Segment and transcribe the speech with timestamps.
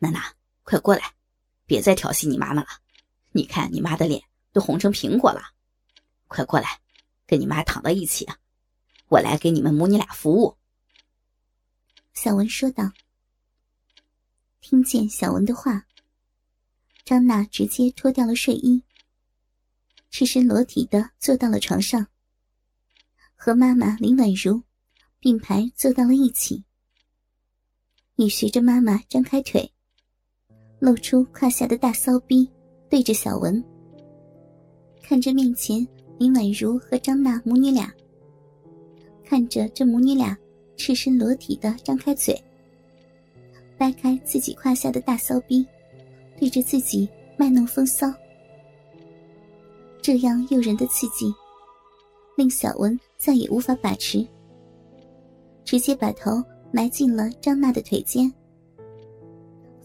[0.00, 1.14] 娜娜，快过来，
[1.66, 2.68] 别再调戏你妈妈了。
[3.32, 5.42] 你看你妈的脸都红成苹果了，
[6.28, 6.80] 快过来，
[7.26, 8.28] 跟你妈躺到一起！
[9.08, 10.56] 我来给你们母女俩服务。”
[12.14, 12.92] 小文说道。
[14.60, 15.84] 听见小文的话，
[17.04, 18.82] 张娜直接脱掉了睡衣，
[20.10, 22.06] 赤身裸体的坐到了床上，
[23.36, 24.62] 和妈妈林婉如
[25.20, 26.64] 并排坐到了一起，
[28.14, 29.73] 也学着妈妈张开腿，
[30.84, 32.46] 露出胯下的大骚逼，
[32.90, 33.64] 对着小文，
[35.02, 35.88] 看着面前
[36.18, 37.90] 林婉如和张娜母女俩，
[39.24, 40.36] 看着这母女俩
[40.76, 42.38] 赤身裸体的张开嘴。
[43.78, 45.66] 掰开自己胯下的大骚逼，
[46.38, 48.12] 对着自己卖弄风骚，
[50.02, 51.32] 这样诱人的刺激，
[52.36, 54.22] 令小文再也无法把持，
[55.64, 58.30] 直接把头埋进了张娜的腿间，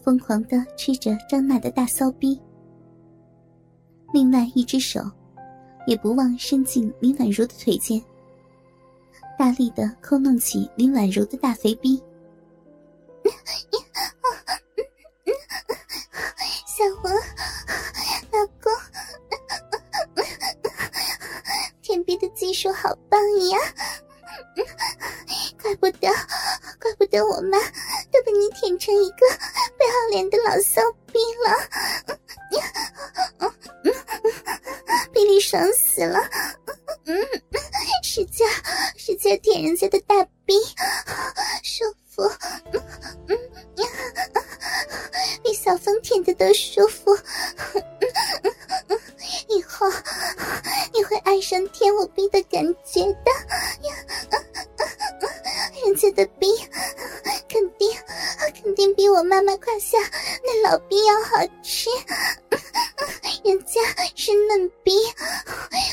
[0.02, 2.40] 疯狂的吃着张娜的大骚逼。
[4.12, 5.00] 另外一只手，
[5.86, 8.02] 也不忘伸进林婉如的腿间，
[9.38, 12.02] 大力的抠弄起林婉如的大肥逼。
[16.66, 17.14] 小文，
[18.32, 18.72] 老公，
[21.82, 23.20] 舔逼的技术好棒
[23.50, 23.58] 呀！
[25.62, 26.08] 怪不得，
[26.80, 27.58] 怪不得我妈
[28.10, 29.19] 都被你舔成一个
[30.10, 31.50] 脸的老骚逼了，
[35.12, 36.18] 比利爽死了！
[37.06, 37.16] 嗯，
[38.02, 38.46] 使劲，
[38.96, 40.54] 使劲舔人家的大逼，
[41.62, 42.22] 舒服。
[43.28, 43.38] 嗯，
[45.42, 47.16] 比小风舔的都舒服，
[59.30, 59.96] 妈妈胯下
[60.42, 61.88] 那老逼要好吃，
[63.48, 63.80] 人家
[64.16, 64.90] 是嫩逼，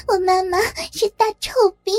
[0.08, 0.58] 我妈妈
[0.92, 1.54] 是大臭
[1.84, 1.92] 逼，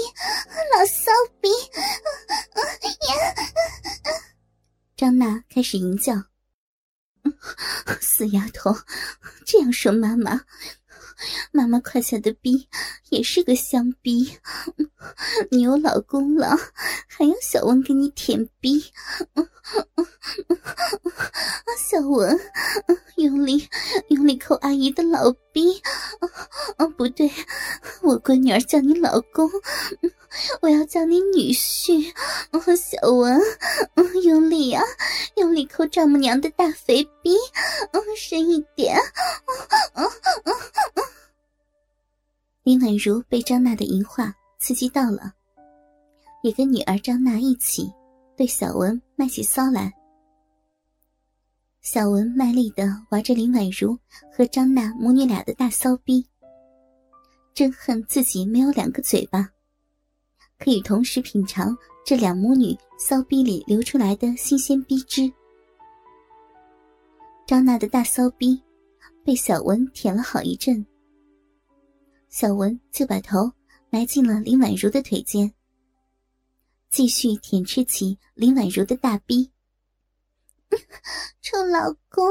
[0.74, 1.48] 老骚逼。
[1.48, 3.34] 呀
[4.96, 6.12] 张娜开始淫叫。
[8.02, 8.74] 死丫头，
[9.46, 10.40] 这样说妈妈，
[11.52, 12.68] 妈妈胯下的逼
[13.10, 14.36] 也是个香逼，
[15.50, 16.56] 你有老公了，
[17.06, 18.80] 还要小文给你舔逼，
[21.78, 22.38] 小文
[23.16, 23.68] 用力
[24.08, 25.80] 用力抠阿姨的老逼，
[26.76, 27.30] 哦不对，
[28.02, 29.50] 我闺女儿叫你老公。
[30.60, 32.12] 我要叫你女婿，
[32.76, 33.40] 小文，
[34.24, 34.82] 用力啊，
[35.36, 37.36] 用力抠丈母娘的大肥逼，
[38.16, 38.98] 深一点。
[42.62, 45.32] 林婉如被张娜的淫话刺激到了，
[46.42, 47.90] 也跟女儿张娜一起
[48.36, 49.92] 对小文卖起骚来。
[51.80, 53.98] 小文卖力的玩着林婉如
[54.36, 56.26] 和张娜母女俩的大骚逼，
[57.54, 59.48] 真恨自己没有两个嘴巴。
[60.58, 65.32] 可以同时品尝这两母女骚逼里流出来的新鲜逼汁。
[67.46, 68.60] 张娜的大骚逼
[69.24, 70.84] 被小文舔了好一阵，
[72.28, 73.50] 小文就把头
[73.88, 75.52] 埋进了林婉如的腿间，
[76.90, 79.50] 继续舔吃起林婉如的大逼。
[81.40, 82.26] 臭老公，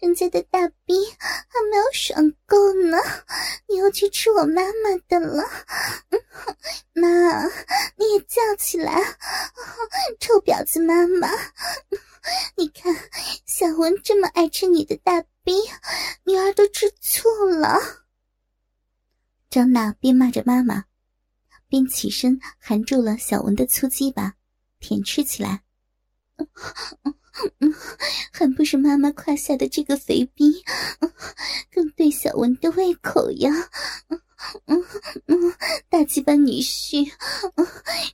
[0.00, 2.96] 人家的大逼还没有爽够呢，
[3.68, 5.44] 你又去吃我妈妈的了。
[6.94, 7.44] 妈，
[7.96, 8.94] 你也叫起来，
[10.18, 11.28] 臭婊子妈妈！
[12.56, 12.94] 你看，
[13.44, 15.52] 小文这么爱吃你的大逼，
[16.24, 17.78] 女儿都吃醋了。
[19.50, 20.84] 张娜边骂着妈妈，
[21.68, 24.34] 边起身含住了小文的粗鸡巴，
[24.78, 25.62] 舔吃起来。
[28.32, 30.64] 还不是妈妈胯下的这个肥逼，
[31.72, 33.50] 更对小文的胃口呀！
[34.66, 34.82] 嗯
[35.26, 35.54] 嗯，
[35.90, 37.12] 大鸡巴女婿，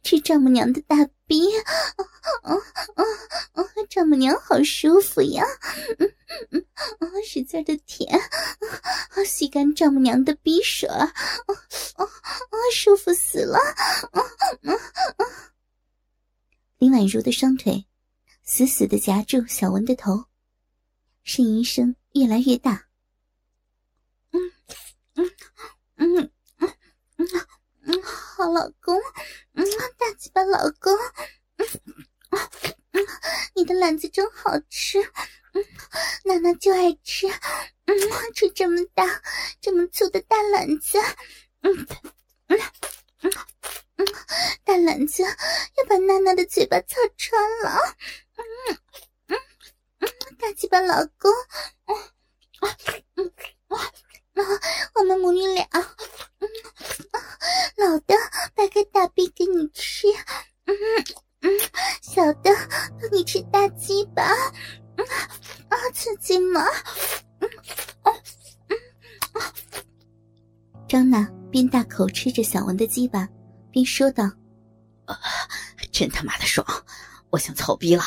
[0.02, 1.46] 吃丈母娘的大逼，
[2.44, 2.60] 嗯
[2.96, 3.06] 嗯
[3.54, 5.44] 嗯，丈母娘好舒服呀！
[5.98, 6.12] 嗯
[6.50, 6.64] 嗯
[6.98, 8.20] 嗯，使劲的舔，
[9.24, 11.04] 吸干丈母娘的逼水，啊
[11.94, 13.58] 啊啊，舒服死了！
[14.12, 14.22] 嗯
[14.62, 14.78] 嗯
[15.18, 15.26] 嗯，
[16.78, 17.86] 林宛如的双腿。
[18.48, 20.24] 死死的夹住小文的头，
[21.24, 22.86] 呻吟声越来越大。
[24.30, 24.40] 嗯
[25.14, 25.32] 嗯
[25.96, 26.70] 嗯嗯
[27.16, 27.28] 嗯
[27.82, 28.96] 嗯，好老公，
[29.54, 29.66] 嗯，
[29.98, 30.96] 大鸡巴老公，
[31.56, 31.66] 嗯
[32.92, 33.06] 嗯，
[33.56, 35.02] 你的篮子真好吃，
[35.52, 35.64] 嗯，
[36.24, 37.26] 娜娜就爱吃，
[37.86, 37.96] 嗯，
[38.32, 39.22] 吃这么大、
[39.60, 40.98] 这么粗的大篮子，
[41.62, 41.86] 嗯
[42.46, 42.60] 嗯嗯
[43.22, 43.32] 嗯，
[44.64, 47.78] 大篮子要把娜娜的嘴巴操穿了。
[48.36, 48.42] 嗯
[49.28, 49.38] 嗯
[50.00, 50.08] 嗯，
[50.38, 51.30] 大鸡巴老公，
[51.86, 51.96] 嗯
[53.14, 53.32] 嗯
[53.68, 53.78] 啊
[54.34, 54.42] 啊，
[54.94, 56.48] 我们母女俩，嗯
[57.12, 57.20] 啊，
[57.76, 58.14] 老的
[58.54, 60.06] 掰开大臂给你吃，
[60.66, 60.76] 嗯
[61.40, 61.50] 嗯，
[62.02, 62.50] 小的
[63.10, 64.22] 你吃大鸡巴，
[64.96, 65.06] 嗯
[65.68, 66.62] 啊，刺激吗？
[67.40, 67.48] 嗯
[68.02, 68.12] 啊
[68.68, 68.76] 嗯
[69.32, 69.54] 啊，
[70.88, 73.26] 张娜边大口吃着小文的鸡巴，
[73.76, 74.24] 边说道
[75.04, 75.20] ：“啊，
[75.92, 76.66] 真他妈的爽！
[77.28, 78.02] 我想操逼了，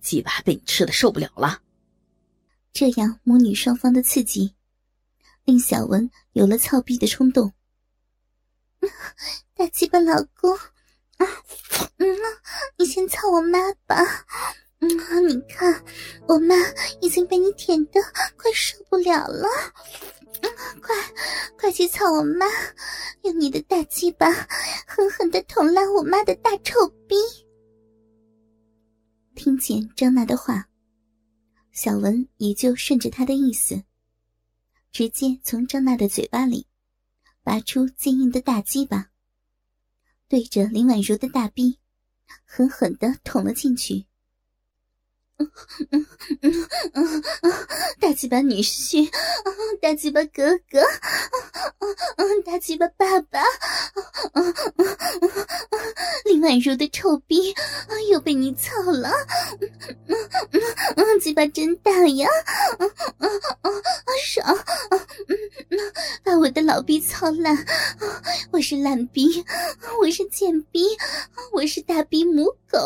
[0.00, 1.60] 鸡巴被你吃的受不了了。”
[2.72, 4.54] 这样母女双方的刺激，
[5.42, 7.52] 令小文有了操逼的冲动。
[9.54, 11.26] 大鸡巴老公，啊，
[11.96, 12.06] 嗯，
[12.78, 13.58] 你先操我妈
[13.88, 13.96] 吧。
[14.80, 15.84] 嗯，你看，
[16.26, 16.54] 我妈
[17.00, 18.00] 已经被你舔的
[18.36, 19.46] 快受不了了。
[20.42, 20.94] 嗯，快，
[21.58, 22.46] 快去操我妈，
[23.22, 24.30] 用你的大鸡巴
[24.86, 27.14] 狠狠的捅烂我妈的大臭逼。
[29.34, 30.66] 听见张娜的话。
[31.72, 33.80] 小文也就顺着他的意思，
[34.90, 36.66] 直接从张娜的嘴巴里
[37.44, 39.10] 拔出坚硬的大鸡巴，
[40.28, 41.78] 对着林婉如的大逼
[42.44, 44.04] 狠狠的捅了进去。
[45.40, 46.06] 嗯
[46.42, 47.66] 嗯嗯嗯，
[47.98, 49.08] 大鸡巴女婿，
[49.80, 50.80] 大鸡巴哥哥，
[51.78, 53.40] 嗯嗯，大鸡巴爸爸，
[54.34, 54.96] 嗯嗯嗯，
[56.26, 57.54] 林宛如的臭逼
[58.10, 59.10] 又被你操了，
[59.60, 60.18] 嗯
[60.52, 60.60] 嗯
[60.96, 62.28] 嗯，鸡巴真大呀，
[62.78, 63.30] 嗯嗯
[63.62, 63.82] 嗯，
[64.22, 64.46] 爽，
[64.90, 65.00] 嗯
[65.70, 65.78] 嗯，
[66.22, 67.56] 把我的老逼操烂，
[68.52, 69.42] 我是烂逼，
[70.02, 70.84] 我是贱逼，
[71.52, 72.78] 我是大逼母狗，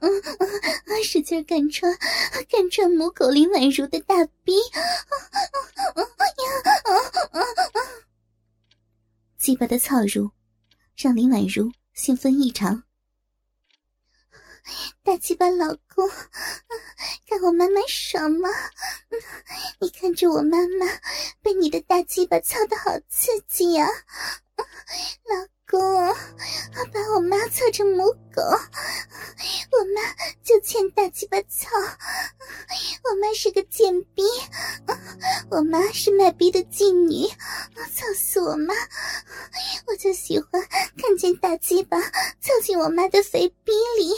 [0.00, 0.38] 嗯嗯
[0.86, 1.96] 嗯，使劲干穿，
[2.48, 4.54] 干穿母狗林宛如的大逼，
[9.36, 10.30] 鸡巴的操入，
[10.96, 12.82] 让林宛如兴奋异常。
[15.02, 16.08] 大鸡巴老公，
[17.28, 18.48] 看我妈妈爽吗？
[19.80, 20.86] 你看着我妈妈
[21.42, 23.86] 被你的大鸡巴操的好刺激呀，
[24.56, 25.53] 老。
[25.74, 26.14] 公，
[26.92, 30.02] 把我妈操成母狗，我妈
[30.44, 31.68] 就欠大鸡巴操。
[33.02, 34.22] 我妈是个贱逼，
[35.50, 37.28] 我妈是卖逼的妓女，
[37.92, 38.72] 操死我妈！
[39.86, 40.62] 我就喜欢
[40.96, 44.14] 看见大鸡巴操进我妈的肥逼里，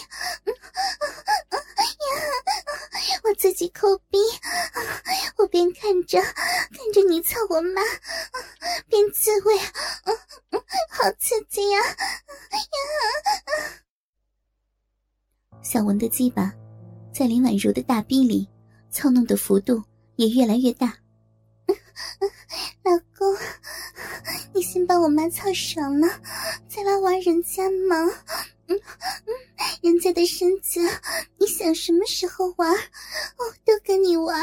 [3.25, 4.19] 我自己抠逼，
[5.37, 7.83] 我边看着看着你操我妈，
[8.89, 9.59] 边自慰，
[10.91, 11.81] 好刺激呀！
[15.77, 16.51] 小文的鸡巴
[17.13, 18.49] 在林婉如的大逼里
[18.91, 19.83] 操弄的幅度
[20.15, 20.87] 也越来越大。
[22.83, 23.37] 老公，
[24.55, 26.09] 你先把我妈操爽了，
[26.67, 27.95] 再来玩人家嘛。
[28.69, 28.75] 嗯
[29.27, 29.35] 嗯，
[29.83, 30.81] 人家的身子，
[31.37, 34.43] 你想什么时候玩，我都跟你玩。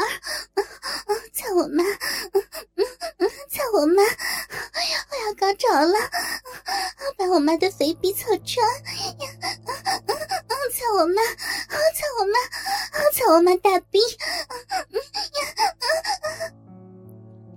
[0.54, 0.64] 嗯
[1.06, 1.82] 嗯，操我妈！
[2.32, 2.42] 嗯
[2.76, 2.86] 嗯
[3.18, 4.02] 嗯，操我妈！
[4.04, 5.98] 我要高潮了，
[7.18, 8.64] 把我妈的肥逼操穿！
[9.18, 10.23] 嗯嗯嗯，
[10.84, 11.14] 操我妈！
[11.94, 12.34] 操我妈！
[13.14, 13.98] 操我妈大逼！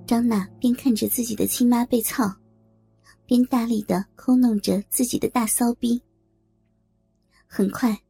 [0.08, 2.34] 张娜边看着自己的亲妈被操，
[3.26, 6.02] 边大力的抠弄着自己的大骚逼。
[7.46, 8.02] 很快，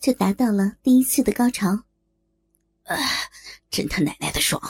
[0.00, 1.68] 就达到了第一次的高潮。
[2.82, 2.96] 啊，
[3.70, 4.60] 真他奶奶的爽！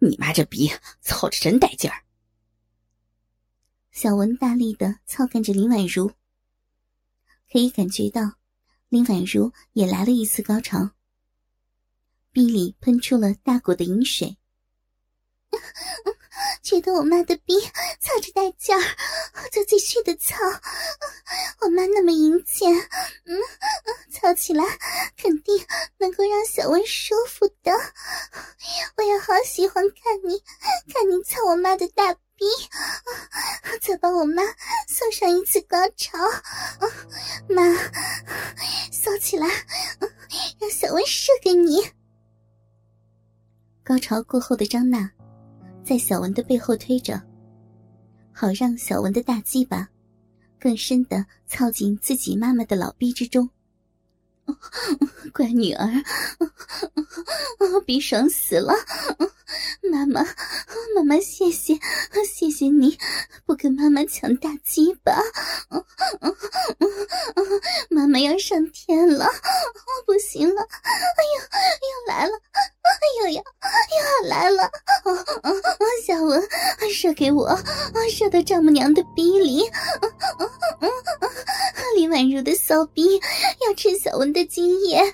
[0.00, 0.68] 你妈这逼
[1.00, 2.02] 操着真带劲儿。
[3.92, 6.10] 小文大力的操干着林婉如，
[7.50, 8.32] 可以感觉到
[8.88, 10.90] 林婉如也来了一次高潮，
[12.32, 14.36] 逼里喷出了大股的饮水。
[16.62, 17.54] 觉得我妈的逼
[18.00, 20.34] 操着带劲儿，我就继续的操。
[21.60, 22.74] 我妈那么淫贱，
[23.24, 23.38] 嗯，
[24.10, 24.64] 操起来
[25.16, 25.64] 肯定
[25.98, 27.72] 能够让小文舒服的。
[28.98, 30.42] 我也好喜欢看你，
[30.92, 32.44] 看你操我妈的大逼，
[33.80, 34.42] 再帮我妈
[34.88, 36.18] 送上一次高潮。
[37.48, 37.62] 妈，
[38.92, 39.46] 骚起来，
[40.58, 41.78] 让小文射给你。
[43.82, 45.10] 高潮过后的张娜。
[45.84, 47.22] 在小文的背后推着，
[48.32, 49.88] 好让小文的大鸡巴
[50.58, 53.48] 更深的操进自己妈妈的老逼之中。
[55.34, 55.86] 乖女儿，
[57.84, 58.74] 逼爽死了！
[59.90, 60.22] 妈妈，
[60.94, 61.78] 妈妈，谢谢，
[62.26, 62.98] 谢谢你
[63.44, 65.12] 不跟妈妈抢大鸡巴。
[67.90, 69.30] 妈妈要上天了，
[70.04, 70.62] 不行了！
[70.62, 71.48] 哎呀，
[71.80, 72.32] 又来了！
[72.82, 73.42] 哎呦呀，
[74.22, 74.70] 又要来了！
[76.04, 76.42] 小文，
[76.92, 77.48] 射给我，
[78.10, 79.70] 射到丈母娘的逼里！
[81.94, 83.18] 李宛如的骚逼
[83.66, 85.10] 要吃小文的精液，啊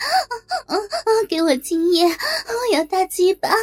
[0.66, 3.56] 啊啊给我精液，我要大鸡巴，啊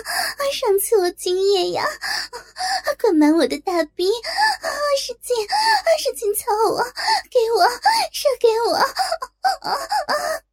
[0.52, 4.68] 上次我精液呀，啊灌满我的大逼，啊
[5.00, 5.36] 使劲，
[6.00, 6.84] 使劲操我，
[7.30, 7.64] 给我，
[8.12, 8.86] 射给我，啊
[9.62, 9.72] 啊
[10.08, 10.49] 啊！